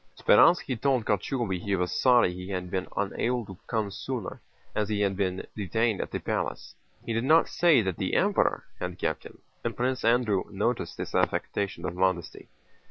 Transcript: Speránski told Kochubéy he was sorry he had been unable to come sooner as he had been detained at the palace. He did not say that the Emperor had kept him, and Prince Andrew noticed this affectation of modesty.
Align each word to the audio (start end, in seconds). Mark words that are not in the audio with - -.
Speránski 0.17 0.77
told 0.81 1.05
Kochubéy 1.05 1.59
he 1.61 1.75
was 1.75 1.91
sorry 1.91 2.33
he 2.33 2.49
had 2.49 2.71
been 2.71 2.87
unable 2.97 3.45
to 3.45 3.55
come 3.67 3.91
sooner 3.91 4.41
as 4.73 4.89
he 4.89 5.01
had 5.01 5.15
been 5.15 5.45
detained 5.55 6.01
at 6.01 6.09
the 6.09 6.17
palace. 6.17 6.73
He 7.05 7.13
did 7.13 7.23
not 7.23 7.47
say 7.47 7.83
that 7.83 7.97
the 7.97 8.15
Emperor 8.15 8.63
had 8.79 8.97
kept 8.97 9.27
him, 9.27 9.37
and 9.63 9.77
Prince 9.77 10.03
Andrew 10.03 10.45
noticed 10.49 10.97
this 10.97 11.13
affectation 11.13 11.85
of 11.85 11.93
modesty. 11.93 12.49